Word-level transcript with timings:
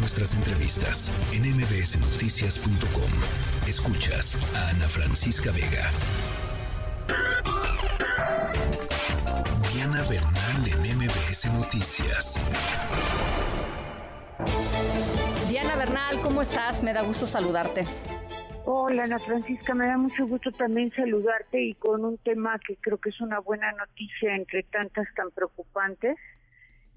nuestras 0.00 0.34
entrevistas 0.34 1.12
en 1.32 1.42
mbsnoticias.com. 1.42 3.10
Escuchas 3.68 4.34
a 4.56 4.70
Ana 4.70 4.88
Francisca 4.88 5.52
Vega. 5.52 5.90
Diana 9.74 10.02
Bernal 10.08 10.66
en 10.66 10.96
MBS 10.96 11.52
Noticias. 11.52 12.34
Diana 15.50 15.76
Bernal, 15.76 16.22
¿cómo 16.22 16.40
estás? 16.40 16.82
Me 16.82 16.94
da 16.94 17.02
gusto 17.02 17.26
saludarte. 17.26 17.84
Hola 18.64 19.04
Ana 19.04 19.18
Francisca, 19.18 19.74
me 19.74 19.86
da 19.86 19.98
mucho 19.98 20.26
gusto 20.26 20.50
también 20.52 20.92
saludarte 20.92 21.62
y 21.62 21.74
con 21.74 22.04
un 22.04 22.16
tema 22.18 22.58
que 22.58 22.76
creo 22.76 22.98
que 22.98 23.10
es 23.10 23.20
una 23.20 23.38
buena 23.40 23.70
noticia 23.72 24.34
entre 24.34 24.62
tantas 24.62 25.06
tan 25.14 25.30
preocupantes 25.30 26.16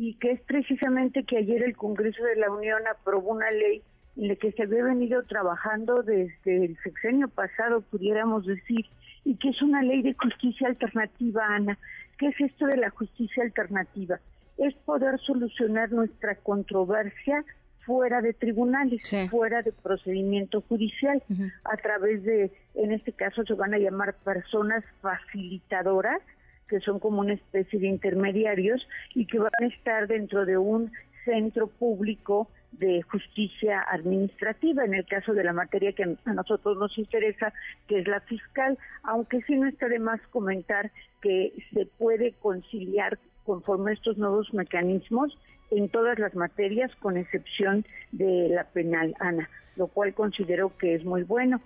y 0.05 0.15
que 0.15 0.31
es 0.31 0.41
precisamente 0.41 1.23
que 1.23 1.37
ayer 1.37 1.63
el 1.63 1.77
Congreso 1.77 2.21
de 2.25 2.35
la 2.35 2.51
Unión 2.51 2.81
aprobó 2.91 3.31
una 3.31 3.49
ley 3.51 3.81
en 4.17 4.27
la 4.27 4.35
que 4.35 4.51
se 4.51 4.63
había 4.63 4.83
venido 4.83 5.23
trabajando 5.23 6.03
desde 6.03 6.65
el 6.65 6.77
sexenio 6.83 7.29
pasado, 7.29 7.79
pudiéramos 7.79 8.45
decir, 8.45 8.85
y 9.23 9.37
que 9.37 9.47
es 9.47 9.61
una 9.61 9.81
ley 9.81 10.01
de 10.01 10.13
justicia 10.13 10.67
alternativa, 10.67 11.45
Ana. 11.45 11.79
¿Qué 12.17 12.27
es 12.27 12.35
esto 12.41 12.65
de 12.65 12.75
la 12.75 12.89
justicia 12.89 13.43
alternativa? 13.43 14.19
Es 14.57 14.75
poder 14.83 15.21
solucionar 15.21 15.89
nuestra 15.93 16.35
controversia 16.35 17.45
fuera 17.85 18.19
de 18.19 18.33
tribunales, 18.33 19.01
fuera 19.31 19.61
de 19.61 19.71
procedimiento 19.71 20.59
judicial, 20.67 21.23
a 21.63 21.77
través 21.77 22.23
de, 22.23 22.51
en 22.75 22.91
este 22.91 23.13
caso 23.13 23.45
se 23.45 23.53
van 23.53 23.73
a 23.73 23.77
llamar 23.77 24.15
personas 24.15 24.83
facilitadoras, 25.01 26.19
que 26.67 26.79
son 26.79 26.99
como 26.99 27.21
una 27.21 27.33
especie 27.33 27.79
de 27.79 27.87
intermediarios 27.87 28.87
y 29.13 29.25
que 29.25 29.39
van 29.39 29.51
a 29.61 29.65
estar 29.65 30.07
dentro 30.07 30.45
de 30.45 30.57
un 30.57 30.91
centro 31.25 31.67
público 31.67 32.49
de 32.73 33.01
justicia 33.03 33.85
administrativa, 33.91 34.83
en 34.83 34.95
el 34.95 35.05
caso 35.05 35.33
de 35.33 35.43
la 35.43 35.53
materia 35.53 35.93
que 35.93 36.03
a 36.03 36.33
nosotros 36.33 36.77
nos 36.77 36.97
interesa, 36.97 37.53
que 37.87 37.99
es 37.99 38.07
la 38.07 38.19
fiscal, 38.21 38.77
aunque 39.03 39.41
sí 39.43 39.55
no 39.55 39.67
está 39.67 39.87
de 39.87 39.99
más 39.99 40.19
comentar 40.31 40.91
que 41.21 41.53
se 41.73 41.85
puede 41.85 42.33
conciliar 42.33 43.19
conforme 43.45 43.93
estos 43.93 44.17
nuevos 44.17 44.53
mecanismos 44.53 45.37
en 45.71 45.89
todas 45.89 46.19
las 46.19 46.35
materias, 46.35 46.91
con 46.99 47.17
excepción 47.17 47.85
de 48.11 48.49
la 48.49 48.65
penal, 48.65 49.15
Ana, 49.19 49.49
lo 49.75 49.87
cual 49.87 50.13
considero 50.13 50.75
que 50.77 50.95
es 50.95 51.03
muy 51.03 51.23
bueno. 51.23 51.61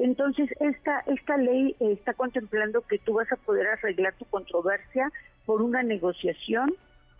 Entonces, 0.00 0.48
esta, 0.60 1.00
esta 1.06 1.36
ley 1.36 1.74
está 1.80 2.14
contemplando 2.14 2.82
que 2.82 2.98
tú 2.98 3.14
vas 3.14 3.30
a 3.32 3.36
poder 3.36 3.66
arreglar 3.66 4.14
tu 4.14 4.24
controversia 4.26 5.10
por 5.44 5.60
una 5.60 5.82
negociación, 5.82 6.68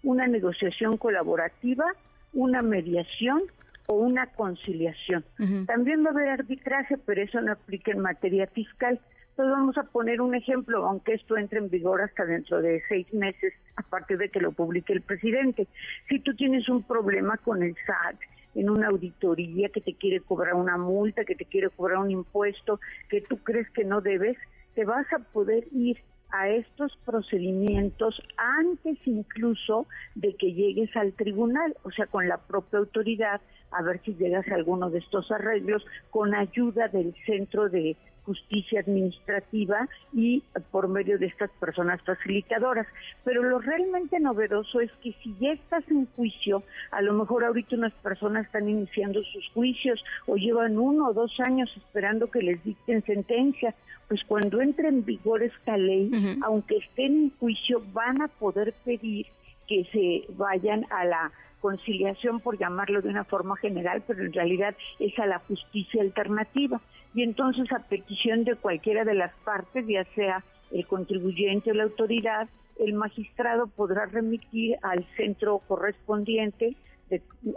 una 0.02 0.26
negociación 0.26 0.96
colaborativa, 0.96 1.86
una 2.32 2.62
mediación 2.62 3.42
o 3.88 3.94
una 3.94 4.26
conciliación. 4.26 5.24
También 5.66 6.04
va 6.04 6.10
a 6.10 6.12
haber 6.12 6.28
arbitraje, 6.28 6.98
pero 6.98 7.22
eso 7.22 7.40
no 7.40 7.52
aplica 7.52 7.90
en 7.90 8.00
materia 8.00 8.46
fiscal. 8.46 9.00
Entonces 9.38 9.56
vamos 9.56 9.78
a 9.78 9.84
poner 9.84 10.20
un 10.20 10.34
ejemplo, 10.34 10.84
aunque 10.84 11.14
esto 11.14 11.36
entre 11.36 11.60
en 11.60 11.70
vigor 11.70 12.02
hasta 12.02 12.24
dentro 12.24 12.60
de 12.60 12.82
seis 12.88 13.06
meses, 13.14 13.54
a 13.76 13.82
partir 13.82 14.18
de 14.18 14.30
que 14.30 14.40
lo 14.40 14.50
publique 14.50 14.92
el 14.92 15.00
presidente. 15.00 15.68
Si 16.08 16.18
tú 16.18 16.34
tienes 16.34 16.68
un 16.68 16.82
problema 16.82 17.36
con 17.36 17.62
el 17.62 17.76
SAT, 17.86 18.16
en 18.56 18.68
una 18.68 18.88
auditoría 18.88 19.68
que 19.68 19.80
te 19.80 19.94
quiere 19.94 20.18
cobrar 20.18 20.54
una 20.54 20.76
multa, 20.76 21.24
que 21.24 21.36
te 21.36 21.44
quiere 21.44 21.70
cobrar 21.70 21.98
un 21.98 22.10
impuesto, 22.10 22.80
que 23.08 23.20
tú 23.20 23.38
crees 23.44 23.70
que 23.70 23.84
no 23.84 24.00
debes, 24.00 24.36
te 24.74 24.84
vas 24.84 25.06
a 25.12 25.20
poder 25.20 25.68
ir 25.70 25.98
a 26.30 26.48
estos 26.48 26.98
procedimientos 27.04 28.20
antes 28.36 28.98
incluso 29.06 29.86
de 30.16 30.34
que 30.34 30.52
llegues 30.52 30.94
al 30.96 31.12
tribunal, 31.12 31.76
o 31.84 31.92
sea, 31.92 32.06
con 32.06 32.26
la 32.26 32.38
propia 32.38 32.80
autoridad, 32.80 33.40
a 33.70 33.82
ver 33.82 34.00
si 34.04 34.14
llegas 34.14 34.46
a 34.48 34.54
alguno 34.54 34.90
de 34.90 34.98
estos 34.98 35.30
arreglos 35.30 35.84
con 36.10 36.34
ayuda 36.34 36.88
del 36.88 37.14
centro 37.26 37.68
de 37.68 37.96
justicia 38.28 38.80
administrativa 38.80 39.88
y 40.12 40.42
por 40.70 40.86
medio 40.86 41.18
de 41.18 41.26
estas 41.26 41.50
personas 41.52 42.02
facilitadoras. 42.02 42.86
Pero 43.24 43.42
lo 43.42 43.58
realmente 43.58 44.20
novedoso 44.20 44.80
es 44.80 44.92
que 45.02 45.14
si 45.22 45.34
ya 45.40 45.52
estás 45.52 45.82
en 45.88 46.04
juicio, 46.14 46.62
a 46.90 47.00
lo 47.00 47.14
mejor 47.14 47.44
ahorita 47.44 47.76
unas 47.76 47.94
personas 47.94 48.44
están 48.44 48.68
iniciando 48.68 49.22
sus 49.22 49.48
juicios 49.54 50.04
o 50.26 50.36
llevan 50.36 50.78
uno 50.78 51.08
o 51.08 51.14
dos 51.14 51.40
años 51.40 51.70
esperando 51.74 52.30
que 52.30 52.42
les 52.42 52.62
dicten 52.62 53.02
sentencia, 53.04 53.74
pues 54.08 54.20
cuando 54.28 54.60
entre 54.60 54.88
en 54.88 55.06
vigor 55.06 55.42
esta 55.42 55.78
ley, 55.78 56.10
aunque 56.42 56.76
estén 56.76 57.12
en 57.14 57.30
juicio, 57.38 57.82
van 57.94 58.20
a 58.20 58.28
poder 58.28 58.74
pedir 58.84 59.26
que 59.68 59.84
se 59.92 60.32
vayan 60.34 60.86
a 60.90 61.04
la 61.04 61.32
conciliación, 61.60 62.40
por 62.40 62.58
llamarlo 62.58 63.02
de 63.02 63.08
una 63.08 63.24
forma 63.24 63.56
general, 63.56 64.02
pero 64.06 64.24
en 64.24 64.32
realidad 64.32 64.74
es 64.98 65.16
a 65.18 65.26
la 65.26 65.40
justicia 65.40 66.02
alternativa 66.02 66.80
y 67.14 67.22
entonces 67.22 67.70
a 67.72 67.80
petición 67.80 68.44
de 68.44 68.54
cualquiera 68.56 69.04
de 69.04 69.14
las 69.14 69.32
partes, 69.44 69.86
ya 69.86 70.04
sea 70.14 70.44
el 70.70 70.86
contribuyente 70.86 71.70
o 71.70 71.74
la 71.74 71.84
autoridad, 71.84 72.48
el 72.78 72.94
magistrado 72.94 73.66
podrá 73.66 74.06
remitir 74.06 74.76
al 74.82 75.04
centro 75.16 75.58
correspondiente, 75.66 76.76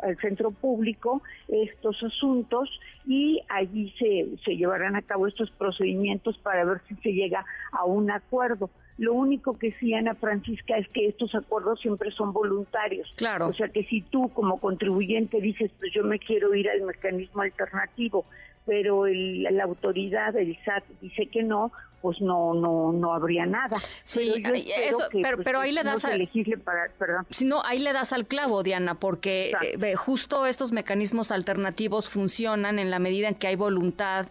al 0.01 0.17
centro 0.17 0.51
público, 0.51 1.21
estos 1.47 2.01
asuntos 2.03 2.69
y 3.05 3.41
allí 3.50 3.94
se, 4.00 4.38
se 4.44 4.55
llevarán 4.55 4.95
a 4.95 5.01
cabo 5.01 5.27
estos 5.27 5.51
procedimientos 5.51 6.38
para 6.39 6.63
ver 6.63 6.81
si 6.88 6.95
se 6.95 7.11
llega 7.11 7.45
a 7.71 7.85
un 7.85 8.09
acuerdo. 8.09 8.69
Lo 8.97 9.13
único 9.13 9.57
que 9.57 9.72
sí, 9.79 9.94
Ana 9.94 10.16
Francisca, 10.16 10.78
es 10.78 10.88
que 10.90 11.07
estos 11.07 11.34
acuerdos 11.34 11.79
siempre 11.79 12.12
son 12.12 12.34
voluntarios. 12.34 13.12
Claro. 13.16 13.47
O 13.47 13.53
sea 13.53 13.69
que 13.69 13.84
si 13.85 14.02
tú 14.02 14.29
como 14.29 14.59
contribuyente 14.59 15.41
dices, 15.41 15.72
pues 15.79 15.91
yo 15.94 16.03
me 16.03 16.19
quiero 16.19 16.53
ir 16.53 16.69
al 16.69 16.81
mecanismo 16.81 17.41
alternativo, 17.41 18.25
pero 18.66 19.05
la 19.07 19.63
autoridad 19.63 20.33
del 20.33 20.57
SAT 20.63 20.83
dice 21.01 21.27
que 21.27 21.44
no, 21.44 21.72
pues 22.01 22.19
no 22.19 22.53
no 22.53 22.91
no 22.91 23.13
habría 23.13 23.45
nada. 23.45 23.77
Sí, 24.03 24.41
pero 24.44 24.55
eso, 24.55 25.07
pero, 25.11 25.38
pues, 25.38 25.55
ahí 25.55 25.72
le 25.72 25.83
das 25.83 26.03
al 26.03 26.29
para, 26.63 26.89
perdón. 26.97 27.27
no, 27.45 27.63
ahí 27.63 27.79
le 27.79 27.94
das 27.94 28.11
al 28.13 28.27
clavo, 28.27 28.63
Diana, 28.63 28.95
porque 28.95 29.53
eh, 29.61 29.95
justo 29.95 30.45
estos 30.45 30.71
mecanismos 30.71 31.31
alternativos 31.31 32.09
funcionan 32.09 32.79
en 32.79 32.89
la 32.89 33.00
medida 33.00 33.27
en 33.27 33.35
que 33.35 33.47
hay 33.47 33.55
voluntad 33.55 34.27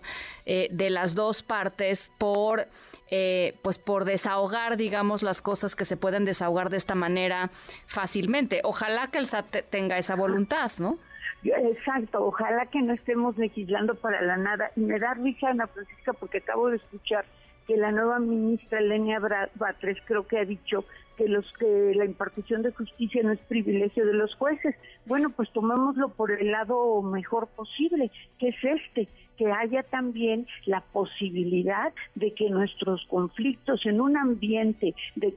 eh, 0.46 0.68
de 0.70 0.90
las 0.90 1.14
dos 1.14 1.42
partes 1.42 2.12
por 2.18 2.68
eh, 3.12 3.56
pues 3.62 3.78
por 3.78 4.04
desahogar, 4.04 4.76
digamos, 4.76 5.24
las 5.24 5.42
cosas 5.42 5.74
que 5.74 5.84
se 5.84 5.96
pueden 5.96 6.24
desahogar 6.24 6.70
de 6.70 6.76
esta 6.76 6.94
manera 6.94 7.50
fácilmente. 7.86 8.60
Ojalá 8.62 9.08
que 9.08 9.18
el 9.18 9.26
SAT 9.26 9.64
tenga 9.68 9.98
esa 9.98 10.14
voluntad, 10.14 10.70
¿no? 10.78 10.98
Exacto, 11.42 12.24
ojalá 12.24 12.66
que 12.66 12.82
no 12.82 12.92
estemos 12.92 13.36
legislando 13.38 13.94
para 13.94 14.20
la 14.20 14.36
nada. 14.36 14.70
Y 14.76 14.80
me 14.80 14.98
da 14.98 15.14
risa, 15.14 15.50
Ana 15.50 15.66
Francisca, 15.66 16.12
porque 16.12 16.38
acabo 16.38 16.68
de 16.68 16.76
escuchar 16.76 17.24
que 17.66 17.76
la 17.76 17.92
nueva 17.92 18.18
ministra 18.18 18.80
Elenia 18.80 19.20
Batres 19.54 19.96
creo 20.04 20.26
que 20.26 20.38
ha 20.38 20.44
dicho 20.44 20.84
que 21.16 21.28
los 21.28 21.50
que 21.58 21.92
la 21.94 22.04
impartición 22.04 22.62
de 22.62 22.72
justicia 22.72 23.22
no 23.22 23.32
es 23.32 23.38
privilegio 23.40 24.06
de 24.06 24.14
los 24.14 24.34
jueces. 24.34 24.74
Bueno, 25.06 25.30
pues 25.30 25.50
tomémoslo 25.52 26.08
por 26.10 26.30
el 26.30 26.50
lado 26.50 27.02
mejor 27.02 27.46
posible, 27.48 28.10
que 28.38 28.48
es 28.48 28.56
este, 28.64 29.08
que 29.40 29.50
haya 29.50 29.82
también 29.84 30.46
la 30.66 30.82
posibilidad 30.82 31.94
de 32.14 32.34
que 32.34 32.50
nuestros 32.50 33.06
conflictos 33.08 33.86
en 33.86 33.98
un 33.98 34.18
ambiente 34.18 34.94
de, 35.14 35.34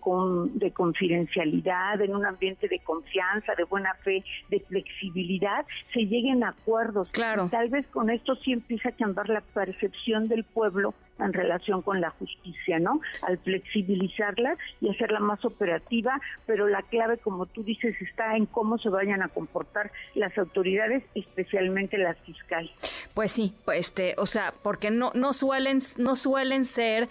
de 0.55 0.71
confidencialidad, 0.71 2.01
en 2.01 2.13
un 2.13 2.25
ambiente 2.25 2.67
de 2.67 2.79
confianza, 2.79 3.55
de 3.55 3.63
buena 3.63 3.93
fe, 4.03 4.21
de 4.49 4.59
flexibilidad, 4.59 5.65
se 5.93 6.01
lleguen 6.01 6.43
a 6.43 6.49
acuerdos. 6.49 7.07
Claro. 7.11 7.47
tal 7.49 7.69
vez 7.69 7.87
con 7.87 8.09
esto 8.09 8.35
sí 8.43 8.51
empieza 8.51 8.89
a 8.89 8.91
cambiar 8.91 9.29
la 9.29 9.39
percepción 9.39 10.27
del 10.27 10.43
pueblo 10.43 10.93
en 11.19 11.33
relación 11.33 11.81
con 11.81 12.01
la 12.01 12.09
justicia, 12.11 12.79
¿no? 12.79 13.01
Al 13.21 13.37
flexibilizarla 13.37 14.57
y 14.81 14.89
hacerla 14.89 15.19
más 15.19 15.43
operativa, 15.45 16.19
pero 16.45 16.67
la 16.67 16.81
clave, 16.81 17.17
como 17.17 17.45
tú 17.45 17.63
dices, 17.63 17.95
está 18.01 18.35
en 18.35 18.45
cómo 18.45 18.77
se 18.77 18.89
vayan 18.89 19.21
a 19.21 19.29
comportar 19.29 19.91
las 20.15 20.37
autoridades, 20.37 21.03
especialmente 21.15 21.97
las 21.97 22.17
fiscales. 22.19 22.71
Pues 23.13 23.31
sí, 23.31 23.53
pues 23.65 23.83
este, 23.83 24.15
o 24.17 24.25
sea, 24.25 24.53
porque 24.63 24.91
no, 24.91 25.11
no 25.13 25.33
suelen, 25.33 25.79
no 25.97 26.15
suelen 26.15 26.65
ser 26.65 27.09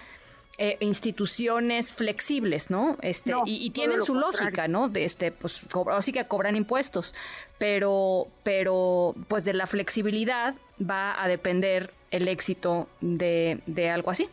eh, 0.58 0.76
instituciones 0.80 1.92
flexibles, 1.92 2.70
¿no? 2.70 2.96
Este, 3.00 3.32
y, 3.46 3.70
tienen 3.70 4.02
su 4.02 4.14
lógica, 4.14 4.68
¿no? 4.68 4.88
De 4.88 5.04
este, 5.04 5.32
pues, 5.32 5.62
así 5.90 6.12
que 6.12 6.26
cobran 6.26 6.56
impuestos, 6.56 7.14
pero, 7.58 8.28
pero, 8.42 9.14
pues 9.28 9.44
de 9.44 9.54
la 9.54 9.66
flexibilidad 9.66 10.54
va 10.78 11.22
a 11.22 11.26
depender 11.26 11.92
el 12.10 12.28
éxito 12.28 12.88
de, 13.00 13.60
de 13.66 13.88
algo 13.88 14.10
así. 14.10 14.28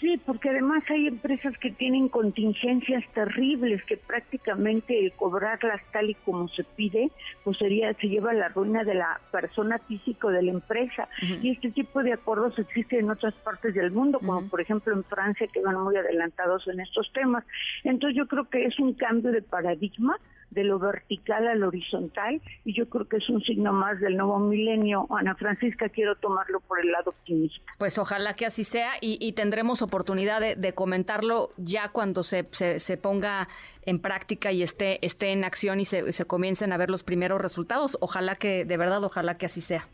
Sí, 0.00 0.18
porque 0.24 0.48
además 0.48 0.82
hay 0.88 1.08
empresas 1.08 1.56
que 1.58 1.70
tienen 1.70 2.08
contingencias 2.08 3.04
terribles 3.12 3.84
que 3.84 3.98
prácticamente 3.98 4.98
el 4.98 5.12
cobrarlas 5.12 5.82
tal 5.92 6.08
y 6.08 6.14
como 6.14 6.48
se 6.48 6.64
pide, 6.64 7.10
pues 7.44 7.58
sería 7.58 7.92
se 7.94 8.08
lleva 8.08 8.32
la 8.32 8.48
ruina 8.48 8.82
de 8.82 8.94
la 8.94 9.20
persona 9.30 9.78
física 9.80 10.28
de 10.28 10.42
la 10.42 10.52
empresa. 10.52 11.06
Y 11.42 11.50
este 11.50 11.70
tipo 11.70 12.02
de 12.02 12.14
acuerdos 12.14 12.58
existen 12.58 13.00
en 13.00 13.10
otras 13.10 13.34
partes 13.34 13.74
del 13.74 13.90
mundo, 13.90 14.20
como 14.20 14.48
por 14.48 14.62
ejemplo 14.62 14.94
en 14.94 15.04
Francia, 15.04 15.46
que 15.52 15.60
van 15.60 15.78
muy 15.78 15.94
adelantados 15.96 16.66
en 16.68 16.80
estos 16.80 17.12
temas. 17.12 17.44
Entonces 17.84 18.16
yo 18.16 18.26
creo 18.26 18.48
que 18.48 18.64
es 18.64 18.78
un 18.78 18.94
cambio 18.94 19.32
de 19.32 19.42
paradigma 19.42 20.16
de 20.50 20.64
lo 20.64 20.78
vertical 20.78 21.46
al 21.48 21.62
horizontal 21.62 22.40
y 22.64 22.74
yo 22.74 22.88
creo 22.88 23.08
que 23.08 23.18
es 23.18 23.28
un 23.28 23.40
signo 23.42 23.72
más 23.72 24.00
del 24.00 24.16
nuevo 24.16 24.38
milenio. 24.38 25.06
Ana 25.10 25.34
Francisca, 25.34 25.88
quiero 25.88 26.16
tomarlo 26.16 26.60
por 26.60 26.80
el 26.80 26.90
lado 26.90 27.10
optimista. 27.10 27.64
Pues 27.78 27.98
ojalá 27.98 28.34
que 28.34 28.46
así 28.46 28.64
sea 28.64 28.92
y, 29.00 29.32
tendremos 29.32 29.82
oportunidad 29.82 30.40
de, 30.40 30.72
comentarlo 30.72 31.50
ya 31.56 31.88
cuando 31.88 32.22
se, 32.22 32.46
se, 32.50 32.96
ponga 32.96 33.48
en 33.86 34.00
práctica 34.00 34.52
y 34.52 34.62
esté, 34.62 35.04
esté 35.04 35.32
en 35.32 35.44
acción 35.44 35.80
y 35.80 35.84
se, 35.84 36.12
se 36.12 36.24
comiencen 36.24 36.72
a 36.72 36.76
ver 36.76 36.90
los 36.90 37.02
primeros 37.02 37.40
resultados. 37.40 37.96
Ojalá 38.00 38.36
que, 38.36 38.64
de 38.64 38.76
verdad, 38.76 39.02
ojalá 39.04 39.38
que 39.38 39.46
así 39.46 39.60
sea. 39.60 39.86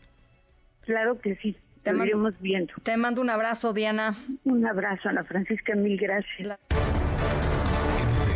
Claro 0.81 1.19
que 1.19 1.35
sí. 1.37 1.55
Te 1.83 1.95
iremos 1.95 2.33
viendo. 2.41 2.73
Te 2.83 2.97
mando 2.97 3.21
un 3.21 3.29
abrazo, 3.29 3.71
Diana. 3.71 4.13
Un 4.43 4.65
abrazo, 4.65 5.07
Ana 5.07 5.23
Francisca, 5.23 5.73
mil 5.75 5.97
gracias. 5.97 6.57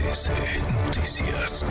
Noticias. 0.02 1.64